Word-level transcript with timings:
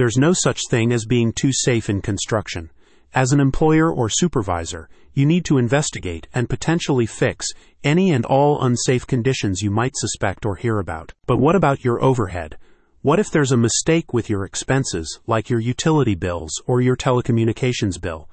There's 0.00 0.16
no 0.16 0.32
such 0.32 0.62
thing 0.70 0.94
as 0.94 1.04
being 1.04 1.30
too 1.30 1.52
safe 1.52 1.90
in 1.90 2.00
construction. 2.00 2.70
As 3.12 3.32
an 3.32 3.38
employer 3.38 3.92
or 3.92 4.08
supervisor, 4.08 4.88
you 5.12 5.26
need 5.26 5.44
to 5.44 5.58
investigate 5.58 6.26
and 6.32 6.48
potentially 6.48 7.04
fix 7.04 7.48
any 7.84 8.10
and 8.10 8.24
all 8.24 8.62
unsafe 8.62 9.06
conditions 9.06 9.60
you 9.60 9.70
might 9.70 9.94
suspect 9.94 10.46
or 10.46 10.56
hear 10.56 10.78
about. 10.78 11.12
But 11.26 11.36
what 11.36 11.54
about 11.54 11.84
your 11.84 12.02
overhead? 12.02 12.56
What 13.02 13.20
if 13.20 13.30
there's 13.30 13.52
a 13.52 13.58
mistake 13.58 14.14
with 14.14 14.30
your 14.30 14.46
expenses, 14.46 15.20
like 15.26 15.50
your 15.50 15.60
utility 15.60 16.14
bills 16.14 16.62
or 16.66 16.80
your 16.80 16.96
telecommunications 16.96 18.00
bill? 18.00 18.26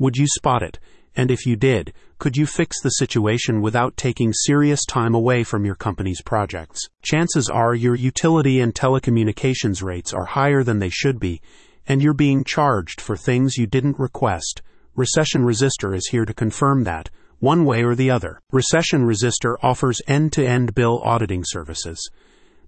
Would 0.00 0.16
you 0.16 0.26
spot 0.26 0.64
it? 0.64 0.80
And 1.14 1.30
if 1.30 1.44
you 1.46 1.56
did, 1.56 1.92
could 2.18 2.36
you 2.36 2.46
fix 2.46 2.80
the 2.80 2.90
situation 2.90 3.60
without 3.60 3.96
taking 3.96 4.32
serious 4.32 4.84
time 4.84 5.14
away 5.14 5.44
from 5.44 5.64
your 5.64 5.74
company's 5.74 6.22
projects? 6.22 6.88
Chances 7.02 7.48
are 7.48 7.74
your 7.74 7.94
utility 7.94 8.60
and 8.60 8.74
telecommunications 8.74 9.82
rates 9.82 10.14
are 10.14 10.24
higher 10.24 10.62
than 10.62 10.78
they 10.78 10.88
should 10.88 11.18
be, 11.18 11.40
and 11.86 12.00
you're 12.00 12.14
being 12.14 12.44
charged 12.44 13.00
for 13.00 13.16
things 13.16 13.56
you 13.56 13.66
didn't 13.66 13.98
request. 13.98 14.62
Recession 14.94 15.44
Resister 15.44 15.94
is 15.94 16.08
here 16.08 16.24
to 16.24 16.32
confirm 16.32 16.84
that, 16.84 17.10
one 17.40 17.64
way 17.64 17.82
or 17.82 17.94
the 17.94 18.10
other. 18.10 18.40
Recession 18.52 19.04
Resister 19.04 19.58
offers 19.64 20.00
end 20.06 20.32
to 20.34 20.46
end 20.46 20.74
bill 20.74 21.00
auditing 21.02 21.42
services. 21.44 22.10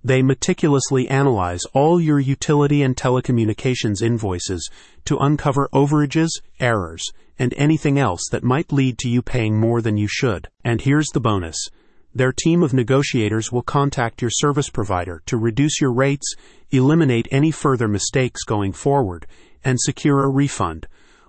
They 0.05 0.23
meticulously 0.23 1.09
analyze 1.09 1.65
all 1.73 1.99
your 1.99 2.21
utility 2.21 2.83
and 2.83 2.95
telecommunications 2.95 4.03
invoices 4.03 4.71
to 5.07 5.17
uncover 5.17 5.71
overages, 5.73 6.29
errors, 6.61 7.03
and 7.39 7.55
anything 7.57 7.99
else 7.99 8.21
that 8.31 8.45
might 8.45 8.71
lead 8.71 8.99
to 8.99 9.09
you 9.09 9.23
paying 9.23 9.59
more 9.59 9.81
than 9.81 9.97
you 9.97 10.07
should. 10.07 10.49
And 10.63 10.83
here's 10.83 11.09
the 11.09 11.21
bonus. 11.21 11.57
Their 12.15 12.33
team 12.33 12.63
of 12.63 12.75
negotiators 12.75 13.51
will 13.51 13.63
contact 13.63 14.21
your 14.21 14.31
service 14.31 14.69
provider 14.69 15.23
to 15.25 15.39
reduce 15.39 15.81
your 15.81 15.93
rates, 15.93 16.35
eliminate 16.71 17.27
any 17.31 17.51
further 17.51 17.89
mistakes 17.89 18.45
going 18.45 18.73
forward, 18.73 19.27
and 19.65 19.81
secure 19.81 20.23
a 20.23 20.29
refund. 20.29 20.87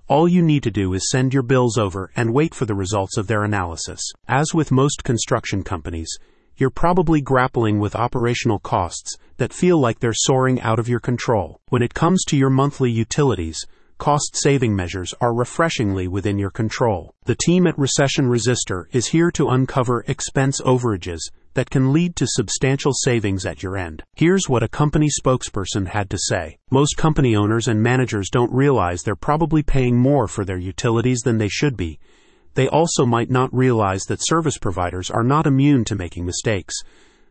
All 0.07 0.27
you 0.27 0.43
need 0.43 0.63
to 0.63 0.69
do 0.69 0.93
is 0.93 1.09
send 1.09 1.33
your 1.33 1.43
bills 1.43 1.77
over 1.77 2.11
and 2.15 2.33
wait 2.33 2.53
for 2.53 2.65
the 2.65 2.75
results 2.75 3.17
of 3.17 3.27
their 3.27 3.43
analysis. 3.43 4.01
As 4.27 4.53
with 4.53 4.69
most 4.69 5.03
construction 5.03 5.63
companies, 5.63 6.09
you're 6.57 6.69
probably 6.69 7.19
grappling 7.19 7.79
with 7.79 7.95
operational 7.95 8.59
costs 8.59 9.17
that 9.37 9.51
feel 9.51 9.77
like 9.79 9.99
they're 9.99 10.13
soaring 10.13 10.61
out 10.61 10.79
of 10.79 10.87
your 10.87 10.99
control. 10.99 11.59
When 11.67 11.81
it 11.81 11.93
comes 11.93 12.23
to 12.25 12.37
your 12.37 12.49
monthly 12.49 12.89
utilities, 12.89 13.65
cost 13.97 14.35
saving 14.35 14.75
measures 14.75 15.13
are 15.19 15.33
refreshingly 15.33 16.07
within 16.07 16.37
your 16.37 16.49
control. 16.49 17.13
The 17.25 17.35
team 17.35 17.67
at 17.67 17.77
Recession 17.77 18.27
Resister 18.27 18.87
is 18.91 19.07
here 19.07 19.31
to 19.31 19.49
uncover 19.49 20.05
expense 20.07 20.61
overages 20.61 21.19
that 21.55 21.69
can 21.69 21.91
lead 21.91 22.15
to 22.17 22.27
substantial 22.27 22.91
savings 22.93 23.45
at 23.45 23.63
your 23.63 23.77
end. 23.77 24.03
Here's 24.15 24.49
what 24.49 24.63
a 24.63 24.67
company 24.67 25.07
spokesperson 25.07 25.87
had 25.87 26.09
to 26.09 26.17
say. 26.17 26.57
Most 26.69 26.97
company 26.97 27.35
owners 27.35 27.67
and 27.67 27.81
managers 27.81 28.29
don't 28.29 28.53
realize 28.53 29.03
they're 29.03 29.15
probably 29.15 29.63
paying 29.63 29.97
more 29.97 30.27
for 30.27 30.45
their 30.45 30.57
utilities 30.57 31.19
than 31.19 31.37
they 31.37 31.49
should 31.49 31.75
be 31.75 31.99
they 32.55 32.67
also 32.67 33.05
might 33.05 33.29
not 33.29 33.53
realize 33.53 34.03
that 34.03 34.25
service 34.25 34.57
providers 34.57 35.11
are 35.11 35.23
not 35.23 35.47
immune 35.47 35.85
to 35.85 35.95
making 35.95 36.25
mistakes. 36.25 36.73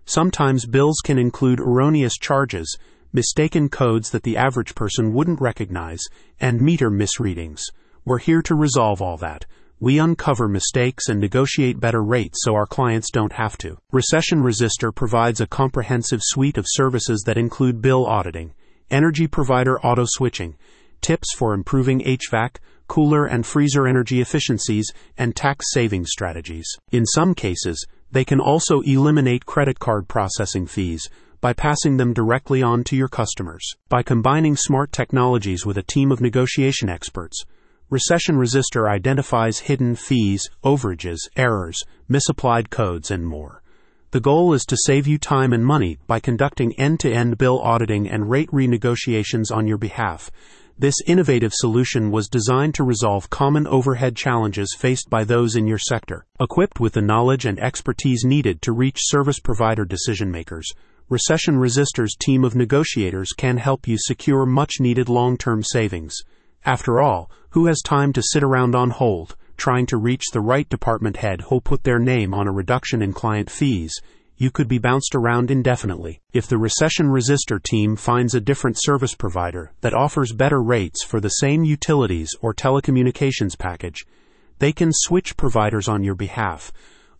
Sometimes 0.07 0.67
bills 0.67 1.01
can 1.03 1.19
include 1.19 1.61
erroneous 1.61 2.17
charges, 2.17 2.79
mistaken 3.13 3.69
codes 3.69 4.11
that 4.11 4.23
the 4.23 4.37
average 4.37 4.75
person 4.75 5.13
wouldn't 5.13 5.41
recognize, 5.41 6.03
and 6.41 6.61
meter 6.61 6.91
misreadings. 6.91 7.63
We're 8.05 8.19
here 8.19 8.43
to 8.43 8.55
resolve 8.55 9.01
all 9.01 9.17
that. 9.19 9.47
We 9.81 9.99
uncover 9.99 10.47
mistakes 10.47 11.09
and 11.09 11.21
negotiate 11.21 11.81
better 11.81 12.03
rates 12.03 12.39
so 12.43 12.55
our 12.55 12.67
clients 12.67 13.11
don't 13.11 13.33
have 13.33 13.59
to. 13.59 13.79
Recession 13.93 14.43
Resister 14.43 14.93
provides 14.93 15.41
a 15.41 15.47
comprehensive 15.47 16.21
suite 16.23 16.59
of 16.59 16.67
services 16.69 17.23
that 17.27 17.39
include 17.39 17.83
bill 17.83 18.07
auditing, 18.07 18.55
energy 18.91 19.27
provider 19.27 19.81
auto 19.81 20.05
switching, 20.07 20.57
tips 21.01 21.35
for 21.35 21.55
improving 21.55 22.01
HVAC, 22.01 22.57
cooler 22.89 23.27
and 23.27 23.47
freezer 23.47 23.87
energy 23.87 24.21
efficiencies, 24.21 24.93
and 25.17 25.35
tax 25.35 25.67
saving 25.73 26.07
strategies. 26.07 26.67
In 26.91 27.07
some 27.07 27.35
cases, 27.35 27.87
they 28.11 28.25
can 28.25 28.41
also 28.41 28.81
eliminate 28.83 29.47
credit 29.47 29.79
card 29.79 30.09
processing 30.09 30.67
fees 30.67 31.09
by 31.41 31.53
passing 31.53 31.97
them 31.97 32.15
directly 32.15 32.63
on 32.63 32.85
to 32.85 32.97
your 32.97 33.09
customers. 33.09 33.75
By 33.89 34.03
combining 34.03 34.57
smart 34.57 34.93
technologies 34.93 35.67
with 35.67 35.77
a 35.77 35.83
team 35.83 36.11
of 36.11 36.21
negotiation 36.21 36.89
experts, 36.89 37.45
Recession 37.91 38.39
Resister 38.39 38.89
identifies 38.89 39.59
hidden 39.59 39.95
fees, 39.95 40.49
overages, 40.65 41.19
errors, 41.37 41.83
misapplied 42.09 42.71
codes, 42.71 43.11
and 43.11 43.27
more. 43.27 43.63
The 44.13 44.21
goal 44.21 44.55
is 44.55 44.65
to 44.67 44.77
save 44.77 45.07
you 45.07 45.19
time 45.19 45.53
and 45.53 45.67
money 45.67 45.99
by 46.07 46.21
conducting 46.21 46.73
end 46.79 47.01
to 47.01 47.13
end 47.13 47.37
bill 47.37 47.61
auditing 47.61 48.09
and 48.09 48.31
rate 48.31 48.49
renegotiations 48.51 49.55
on 49.55 49.67
your 49.67 49.77
behalf 49.77 50.31
this 50.77 50.97
innovative 51.07 51.53
solution 51.55 52.11
was 52.11 52.29
designed 52.29 52.75
to 52.75 52.83
resolve 52.83 53.31
common 53.31 53.67
overhead 53.67 54.17
challenges 54.17 54.75
faced 54.77 55.09
by 55.09 55.23
those 55.23 55.55
in 55.55 55.67
your 55.67 55.79
sector. 55.79 56.27
Equipped 56.41 56.81
with 56.81 56.95
the 56.95 57.01
knowledge 57.01 57.47
and 57.47 57.61
expertise 57.61 58.25
needed 58.25 58.61
to 58.61 58.73
reach 58.73 58.99
service 59.01 59.39
provider 59.39 59.85
decision 59.85 60.31
makers, 60.31 60.69
Recession 61.09 61.59
Resister's 61.59 62.17
team 62.19 62.45
of 62.45 62.57
negotiators 62.57 63.33
can 63.37 63.59
help 63.59 63.87
you 63.87 63.97
secure 63.99 64.45
much 64.45 64.81
needed 64.81 65.09
long 65.09 65.37
term 65.37 65.63
savings. 65.63 66.17
After 66.65 67.01
all, 67.01 67.31
who 67.51 67.67
has 67.67 67.81
time 67.81 68.13
to 68.15 68.23
sit 68.23 68.43
around 68.43 68.75
on 68.75 68.91
hold, 68.91 69.37
trying 69.57 69.87
to 69.87 69.97
reach 69.97 70.25
the 70.33 70.41
right 70.41 70.69
department 70.69 71.19
head 71.19 71.43
who'll 71.43 71.61
put 71.61 71.85
their 71.85 72.01
name 72.01 72.35
on 72.35 72.49
a 72.49 72.53
reduction 72.53 73.01
in 73.01 73.13
client 73.13 73.49
fees 73.49 73.95
you 74.37 74.51
could 74.51 74.67
be 74.67 74.79
bounced 74.79 75.15
around 75.15 75.51
indefinitely. 75.51 76.21
If 76.33 76.47
the 76.49 76.59
recession 76.59 77.09
resister 77.09 77.59
team 77.59 77.95
finds 77.95 78.35
a 78.35 78.41
different 78.41 78.77
service 78.81 79.15
provider 79.15 79.73
that 79.81 79.95
offers 79.95 80.33
better 80.33 80.63
rates 80.63 81.05
for 81.05 81.21
the 81.21 81.29
same 81.29 81.65
utilities 81.65 82.31
or 82.41 82.53
telecommunications 82.53 83.57
package, 83.57 84.05
they 84.59 84.73
can 84.73 84.91
switch 84.93 85.37
providers 85.37 85.89
on 85.89 86.03
your 86.03 86.15
behalf. 86.15 86.73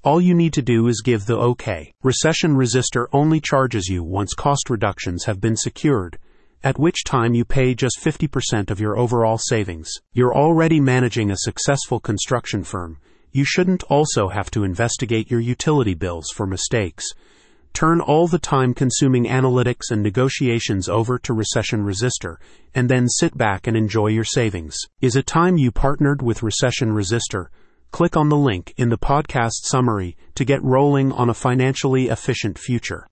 All 0.03 0.21
you 0.21 0.35
need 0.35 0.53
to 0.55 0.63
do 0.63 0.89
is 0.89 1.03
give 1.03 1.27
the 1.27 1.39
OK. 1.39 1.95
Recession 2.03 2.57
Resister 2.57 3.09
only 3.13 3.41
charges 3.41 3.89
you 3.89 4.03
once 4.03 4.35
cost 4.35 4.69
reductions 4.69 5.25
have 5.25 5.41
been 5.41 5.57
secured, 5.57 6.19
at 6.63 6.79
which 6.79 7.05
time 7.05 7.35
you 7.35 7.45
pay 7.45 7.75
just 7.75 7.99
50% 8.03 8.71
of 8.71 8.81
your 8.81 8.99
overall 8.99 9.39
savings. 9.39 9.91
You're 10.13 10.35
already 10.35 10.81
managing 10.81 11.31
a 11.31 11.37
successful 11.37 12.01
construction 12.01 12.65
firm 12.65 12.99
you 13.35 13.45
shouldn't 13.45 13.83
also 13.85 14.29
have 14.29 14.49
to 14.53 14.63
investigate 14.63 15.29
your 15.29 15.41
utility 15.41 15.93
bills 15.93 16.27
for 16.33 16.47
mistakes. 16.47 17.05
Turn 17.73 18.01
all 18.01 18.29
the 18.29 18.39
time 18.39 18.73
consuming 18.73 19.25
analytics 19.25 19.91
and 19.91 20.05
negotiations 20.05 20.89
over 20.89 21.19
to 21.19 21.35
Recession 21.35 21.83
Resister, 21.83 22.39
and 22.77 22.89
then 22.89 23.09
sit 23.09 23.37
back 23.37 23.67
and 23.67 23.77
enjoy 23.77 24.07
your 24.07 24.23
savings. 24.23 24.79
Is 25.01 25.17
it 25.17 25.27
time 25.27 25.59
you 25.59 25.73
partnered 25.73 26.23
with 26.23 26.45
Recession 26.45 26.93
Resister? 26.93 27.51
Click 27.91 28.17
on 28.17 28.29
the 28.29 28.37
link 28.37 28.73
in 28.77 28.91
the 28.91 28.99
podcast 28.99 29.65
summary 29.65 30.17
to 30.37 30.45
get 30.45 30.63
rolling 30.63 31.11
on 31.11 31.29
a 31.29 31.35
financially 31.35 32.09
efficient 32.11 32.57
future. 32.57 33.03